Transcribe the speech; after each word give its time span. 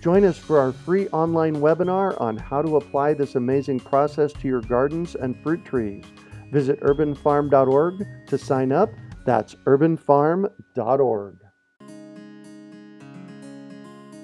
Join 0.00 0.24
us 0.24 0.38
for 0.38 0.58
our 0.58 0.72
free 0.72 1.08
online 1.08 1.56
webinar 1.56 2.18
on 2.18 2.38
how 2.38 2.62
to 2.62 2.76
apply 2.76 3.12
this 3.12 3.34
amazing 3.34 3.80
process 3.80 4.32
to 4.32 4.48
your 4.48 4.62
gardens 4.62 5.14
and 5.14 5.38
fruit 5.42 5.62
trees. 5.62 6.04
Visit 6.50 6.80
urbanfarm.org 6.80 8.06
to 8.26 8.38
sign 8.38 8.72
up. 8.72 8.88
That's 9.26 9.54
urbanfarm.org. 9.66 11.36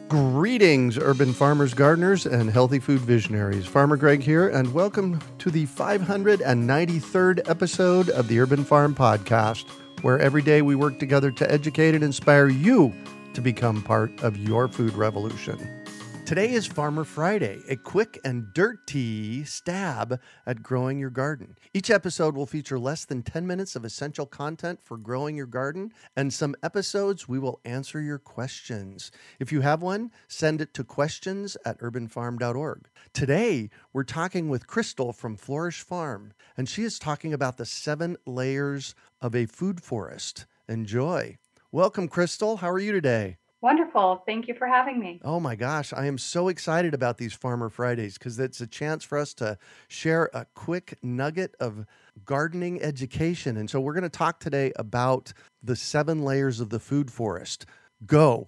Greetings, 0.09 0.97
urban 0.97 1.35
farmers, 1.35 1.75
gardeners, 1.75 2.25
and 2.25 2.49
healthy 2.49 2.79
food 2.79 3.01
visionaries. 3.01 3.67
Farmer 3.67 3.99
Greg 3.99 4.23
here, 4.23 4.49
and 4.49 4.73
welcome 4.73 5.21
to 5.39 5.51
the 5.51 5.67
593rd 5.67 7.51
episode 7.51 8.09
of 8.09 8.29
the 8.29 8.41
Urban 8.41 8.65
Farm 8.65 8.95
Podcast, 8.95 9.67
where 10.01 10.19
every 10.19 10.41
day 10.41 10.63
we 10.63 10.75
work 10.75 10.99
together 10.99 11.31
to 11.33 11.53
educate 11.53 11.95
and 11.95 12.03
inspire 12.03 12.49
you 12.49 12.95
to 13.37 13.43
become 13.43 13.83
part 13.83 14.23
of 14.23 14.35
your 14.39 14.67
food 14.67 14.95
revolution. 14.95 15.85
Today 16.25 16.53
is 16.53 16.67
Farmer 16.67 17.05
Friday, 17.05 17.61
a 17.69 17.77
quick 17.77 18.19
and 18.25 18.47
dirty 18.55 19.45
stab 19.45 20.19
at 20.47 20.63
growing 20.63 20.99
your 20.99 21.11
garden. 21.11 21.55
Each 21.75 21.91
episode 21.91 22.35
will 22.35 22.47
feature 22.47 22.79
less 22.79 23.05
than 23.05 23.23
10 23.23 23.47
minutes 23.47 23.77
of 23.77 23.85
essential 23.85 24.25
content 24.25 24.81
for 24.83 24.97
growing 24.97 25.37
your 25.37 25.47
garden, 25.47 25.93
and 26.17 26.33
some 26.33 26.57
episodes 26.63 27.29
we 27.29 27.39
will 27.39 27.61
answer 27.67 28.01
your 28.01 28.19
questions. 28.19 29.13
If 29.39 29.53
you 29.53 29.61
have 29.61 29.83
one, 29.83 30.13
send 30.29 30.63
it 30.63 30.73
to 30.73 30.83
questions 30.83 31.59
at 31.67 31.79
urbanfarm.org. 31.81 32.89
Today, 33.13 33.69
we're 33.93 34.05
talking 34.05 34.49
with 34.49 34.67
Crystal 34.67 35.13
from 35.13 35.37
Flourish 35.37 35.83
Farm, 35.83 36.33
and 36.57 36.71
she 36.71 36.85
is 36.85 36.99
talking 36.99 37.35
about 37.35 37.59
the 37.59 37.67
seven 37.67 38.17
layers 38.25 38.95
of 39.21 39.37
a 39.37 39.45
food 39.45 39.83
forest. 39.83 40.47
Enjoy. 40.69 41.37
Welcome, 41.77 42.09
Crystal. 42.09 42.57
How 42.57 42.71
are 42.71 42.79
you 42.79 42.91
today? 42.91 43.37
Wonderful. 43.61 44.23
Thank 44.25 44.49
you 44.49 44.55
for 44.55 44.67
having 44.67 44.99
me. 44.99 45.21
Oh 45.23 45.39
my 45.39 45.55
gosh, 45.55 45.93
I 45.93 46.07
am 46.07 46.17
so 46.17 46.49
excited 46.49 46.95
about 46.95 47.19
these 47.19 47.35
Farmer 47.35 47.69
Fridays 47.69 48.17
because 48.17 48.39
it's 48.39 48.63
a 48.63 48.67
chance 48.67 49.05
for 49.05 49.19
us 49.19 49.35
to 49.35 49.59
share 49.87 50.31
a 50.33 50.47
quick 50.55 50.99
nugget 51.03 51.55
of 51.61 51.85
gardening 52.25 52.81
education. 52.81 53.59
And 53.59 53.69
so 53.69 53.79
we're 53.79 53.93
going 53.93 54.05
to 54.05 54.09
talk 54.09 54.41
today 54.41 54.73
about 54.77 55.35
the 55.63 55.77
seven 55.77 56.23
layers 56.23 56.61
of 56.61 56.71
the 56.71 56.81
food 56.81 57.11
forest. 57.11 57.67
Go. 58.07 58.47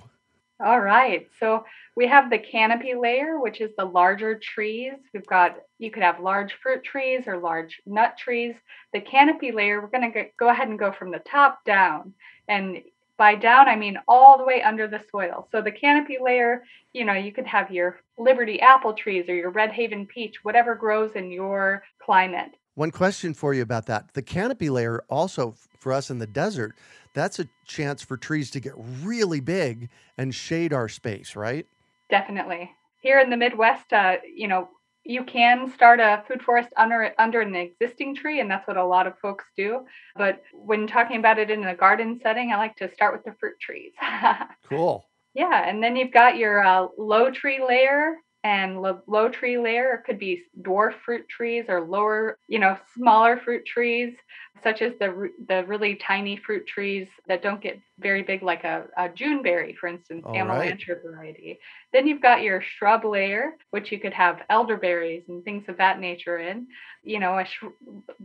All 0.65 0.81
right. 0.81 1.29
So 1.39 1.67
we 1.97 2.07
have 2.07 2.31
the 2.31 2.39
canopy 2.39 2.95
layer, 2.95 3.39
which 3.39 3.61
is 3.61 3.73
the 3.77 3.85
larger 3.85 4.39
trees. 4.39 4.95
We've 5.13 5.27
got, 5.27 5.59
you 5.79 5.91
could 5.91 6.03
have 6.03 6.19
large 6.19 6.55
fruit 6.63 6.83
trees 6.83 7.25
or 7.27 7.37
large 7.37 7.83
nut 7.85 8.17
trees. 8.17 8.55
The 8.95 9.03
canopy 9.03 9.53
layer, 9.53 9.83
we're 9.83 9.89
going 9.89 10.11
to 10.15 10.25
go 10.39 10.49
ahead 10.49 10.69
and 10.69 10.79
go 10.79 10.93
from 10.93 11.11
the 11.11 11.19
top 11.19 11.63
down. 11.67 12.15
And 12.49 12.81
by 13.19 13.35
down, 13.35 13.69
I 13.69 13.77
mean 13.77 13.99
all 14.07 14.39
the 14.39 14.45
way 14.45 14.63
under 14.63 14.87
the 14.87 15.03
soil. 15.11 15.49
So 15.53 15.61
the 15.61 15.73
canopy 15.73 16.17
layer, 16.23 16.63
you 16.93 17.05
know, 17.05 17.13
you 17.13 17.33
could 17.33 17.47
have 17.47 17.71
your 17.71 18.01
Liberty 18.17 18.61
apple 18.61 18.95
trees 18.95 19.29
or 19.29 19.35
your 19.35 19.51
Red 19.51 19.73
Haven 19.73 20.07
peach, 20.07 20.37
whatever 20.45 20.75
grows 20.75 21.13
in 21.15 21.31
your 21.31 21.83
climate. 22.01 22.53
One 22.75 22.93
question 22.93 23.35
for 23.35 23.53
you 23.53 23.63
about 23.63 23.87
that. 23.87 24.15
The 24.15 24.23
canopy 24.23 24.71
layer 24.71 25.03
also 25.11 25.57
for 25.79 25.93
us 25.93 26.11
in 26.11 26.19
the 26.19 26.27
desert, 26.27 26.77
that's 27.13 27.41
a 27.41 27.49
chance 27.67 28.03
for 28.03 28.17
trees 28.17 28.51
to 28.53 28.61
get 28.61 28.73
really 28.77 29.41
big 29.41 29.91
and 30.17 30.33
shade 30.35 30.73
our 30.73 30.89
space, 30.89 31.35
right? 31.35 31.67
Definitely. 32.11 32.71
Here 33.01 33.19
in 33.21 33.31
the 33.31 33.37
Midwest, 33.37 33.93
uh, 33.93 34.17
you 34.33 34.47
know, 34.47 34.69
you 35.09 35.25
can 35.25 35.73
start 35.73 36.01
a 36.01 36.23
food 36.29 36.43
forest 36.43 36.69
under 36.77 37.15
under 37.19 37.41
an 37.41 37.57
existing 37.57 38.15
tree 38.15 38.41
and 38.41 38.51
that's 38.51 38.69
what 38.69 38.77
a 38.77 38.85
lot 38.85 39.07
of 39.07 39.19
folks 39.21 39.47
do. 39.57 39.87
But 40.15 40.43
when 40.53 40.87
talking 40.87 41.17
about 41.19 41.39
it 41.39 41.51
in 41.51 41.65
a 41.65 41.75
garden 41.75 42.21
setting 42.23 42.53
i 42.53 42.57
like 42.57 42.77
to 42.77 42.93
start 42.93 43.15
with 43.15 43.25
the 43.25 43.37
fruit 43.41 43.59
trees. 43.59 43.93
Cool. 44.69 45.07
Yeah 45.35 45.67
and 45.67 45.83
then 45.83 45.97
you've 45.97 46.13
got 46.13 46.37
your 46.37 46.63
uh, 46.63 46.89
low 46.99 47.31
tree 47.31 47.65
layer 47.67 48.17
and 48.45 48.81
low, 48.81 49.01
low 49.07 49.29
tree 49.29 49.59
layer 49.59 50.03
could 50.07 50.19
be 50.19 50.45
dwarf 50.63 50.95
fruit 51.05 51.29
trees 51.29 51.65
or 51.69 51.81
lower 51.81 52.39
you 52.47 52.59
know 52.59 52.77
smaller 52.97 53.37
fruit 53.37 53.67
trees 53.67 54.15
such 54.63 54.81
as 54.81 54.93
the 55.01 55.31
the 55.49 55.65
really 55.67 55.97
tiny 55.97 56.37
fruit 56.37 56.67
trees 56.67 57.09
that 57.27 57.43
don't 57.43 57.61
get 57.61 57.81
very 57.99 58.23
big 58.23 58.43
like 58.43 58.63
a, 58.63 58.85
a 58.97 59.09
juneberry 59.09 59.77
for 59.77 59.89
instance 59.89 60.25
amelanchier 60.25 60.89
right. 60.89 61.03
variety 61.05 61.59
then 61.93 62.07
you've 62.07 62.23
got 62.23 62.43
your 62.43 62.63
shrub 62.63 63.05
layer 63.05 63.55
which 63.71 63.91
you 63.91 63.99
could 63.99 64.15
have 64.15 64.43
elderberries 64.51 65.25
and 65.29 65.45
things 65.45 65.65
of 65.69 65.77
that 65.77 65.99
nature 65.99 66.39
in 66.39 66.67
you 67.03 67.19
know 67.19 67.39
a 67.39 67.45
sh- 67.45 67.65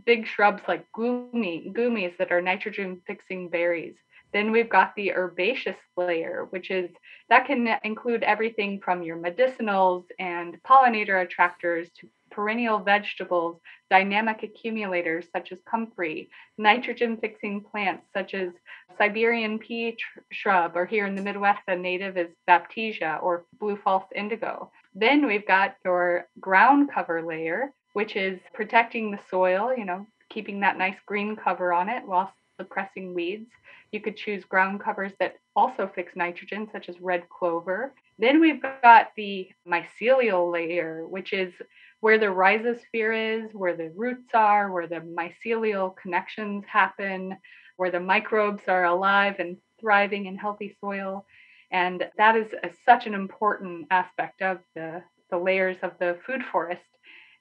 big 0.06 0.28
shrubs 0.28 0.62
like 0.68 0.85
goumi 0.96 1.73
goumis 1.73 2.16
that 2.18 2.31
are 2.31 2.41
nitrogen 2.41 3.02
fixing 3.07 3.50
berries 3.50 3.96
then 4.34 4.52
we've 4.52 4.69
got 4.69 4.96
the 4.96 5.13
herbaceous 5.13 5.78
layer, 5.96 6.47
which 6.50 6.72
is 6.72 6.90
that 7.29 7.46
can 7.46 7.69
include 7.84 8.23
everything 8.23 8.81
from 8.84 9.03
your 9.03 9.16
medicinals 9.16 10.03
and 10.19 10.62
pollinator 10.64 11.22
attractors 11.22 11.90
to 12.00 12.08
perennial 12.31 12.80
vegetables, 12.80 13.59
dynamic 13.90 14.44
accumulators 14.44 15.25
such 15.31 15.52
as 15.52 15.59
comfrey, 15.69 16.30
nitrogen 16.58 17.18
fixing 17.18 17.62
plants 17.62 18.06
such 18.14 18.34
as 18.34 18.52
Siberian 18.97 19.59
pea 19.59 19.97
shrub, 20.31 20.75
or 20.75 20.86
here 20.86 21.06
in 21.06 21.16
the 21.16 21.22
Midwest, 21.22 21.62
a 21.68 21.75
native 21.75 22.18
is 22.18 22.30
Baptisia 22.47 23.22
or 23.22 23.46
blue 23.59 23.75
false 23.75 24.06
indigo. 24.16 24.72
Then 24.96 25.25
we've 25.25 25.47
got 25.47 25.75
your 25.84 26.28
ground 26.40 26.91
cover 26.94 27.22
layer, 27.22 27.72
which 27.94 28.16
is 28.16 28.40
protecting 28.53 29.12
the 29.12 29.20
soil, 29.30 29.74
you 29.75 29.85
know, 29.85 30.06
keeping 30.30 30.59
that 30.62 30.78
nice 30.78 30.97
green 31.06 31.35
cover 31.35 31.74
on 31.74 31.90
it 31.90 32.06
while 32.06 32.34
suppressing 32.59 33.14
weeds. 33.14 33.50
You 33.91 34.02
could 34.02 34.18
choose 34.18 34.44
ground 34.46 34.81
covers 34.81 35.12
that 35.19 35.38
also 35.56 35.91
fix 35.94 36.16
nitrogen, 36.16 36.68
such 36.72 36.90
as 36.90 37.00
red 37.00 37.28
clover. 37.30 37.94
Then 38.19 38.40
we've 38.40 38.62
got 38.62 39.12
the 39.16 39.50
mycelial 39.68 40.52
layer, 40.52 41.08
which 41.08 41.34
is 41.34 41.53
where 42.00 42.18
the 42.18 42.28
rhizosphere 42.28 43.46
is, 43.46 43.53
where 43.53 43.75
the 43.75 43.91
roots 43.96 44.31
are, 44.34 44.72
where 44.72 44.88
the 44.88 45.02
mycelial 45.02 45.96
connections 45.96 46.66
happen, 46.68 47.38
where 47.78 47.91
the 47.91 48.00
microbes 48.00 48.64
are 48.68 48.85
alive 48.85 49.35
and 49.40 49.58
thriving 49.80 50.25
in 50.25 50.38
healthy 50.38 50.75
soil. 50.81 51.25
And 51.72 52.08
that 52.18 52.35
is 52.35 52.53
a, 52.64 52.70
such 52.85 53.08
an 53.08 53.14
important 53.14 53.88
aspect 53.90 54.41
of 54.41 54.59
the, 54.75 55.02
the 55.31 55.38
layers 55.38 55.78
of 55.81 55.94
the 56.00 56.18
food 56.25 56.44
forest. 56.52 56.81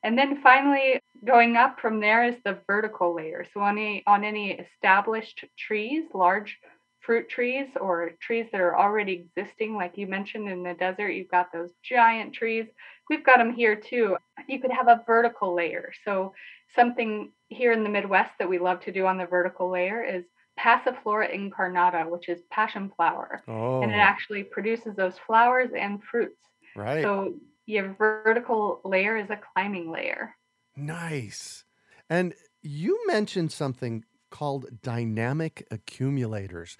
And 0.02 0.18
then 0.18 0.40
finally, 0.42 1.00
going 1.24 1.56
up 1.56 1.80
from 1.80 2.00
there 2.00 2.24
is 2.24 2.36
the 2.44 2.58
vertical 2.66 3.14
layer. 3.14 3.46
So 3.52 3.60
on 3.60 3.78
any, 3.78 4.02
on 4.06 4.24
any 4.24 4.52
established 4.52 5.44
trees, 5.56 6.04
large 6.12 6.58
fruit 7.00 7.28
trees 7.28 7.66
or 7.80 8.12
trees 8.20 8.46
that 8.52 8.60
are 8.60 8.78
already 8.78 9.12
existing, 9.12 9.76
like 9.76 9.98
you 9.98 10.06
mentioned 10.06 10.48
in 10.48 10.62
the 10.62 10.74
desert, 10.74 11.10
you've 11.10 11.30
got 11.30 11.52
those 11.52 11.70
giant 11.82 12.32
trees. 12.32 12.66
We've 13.10 13.24
got 13.24 13.38
them 13.38 13.52
here 13.52 13.76
too. 13.76 14.16
You 14.48 14.60
could 14.60 14.72
have 14.72 14.88
a 14.88 15.02
vertical 15.06 15.54
layer. 15.54 15.92
So 16.04 16.32
something 16.74 17.30
here 17.48 17.72
in 17.72 17.82
the 17.82 17.90
Midwest 17.90 18.32
that 18.38 18.48
we 18.48 18.58
love 18.58 18.80
to 18.80 18.92
do 18.92 19.06
on 19.06 19.18
the 19.18 19.26
vertical 19.26 19.70
layer 19.70 20.02
is 20.02 20.24
Passiflora 20.58 21.34
incarnata, 21.34 22.08
which 22.08 22.28
is 22.28 22.42
passion 22.50 22.90
flower. 22.96 23.42
Oh. 23.48 23.82
And 23.82 23.92
it 23.92 23.96
oh. 23.96 24.00
actually 24.00 24.44
produces 24.44 24.94
those 24.94 25.14
flowers 25.26 25.70
and 25.76 26.02
fruits. 26.02 26.36
Right. 26.76 27.02
So 27.02 27.34
your 27.66 27.94
vertical 27.94 28.80
layer 28.84 29.16
is 29.16 29.30
a 29.30 29.38
climbing 29.52 29.90
layer. 29.90 30.34
Nice. 30.76 31.64
And 32.08 32.34
you 32.62 33.00
mentioned 33.06 33.52
something 33.52 34.04
called 34.30 34.66
dynamic 34.82 35.66
accumulators. 35.70 36.76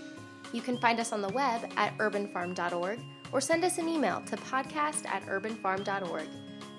You 0.51 0.61
can 0.61 0.79
find 0.79 0.99
us 0.99 1.13
on 1.13 1.21
the 1.21 1.29
web 1.29 1.69
at 1.77 1.95
urbanfarm.org 1.99 2.99
or 3.31 3.41
send 3.41 3.63
us 3.63 3.77
an 3.77 3.87
email 3.87 4.21
to 4.21 4.35
podcast 4.37 5.05
at 5.05 5.23
urbanfarm.org. 5.27 6.27